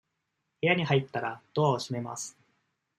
[0.61, 2.35] 部屋に入ったら、ドアを閉めます。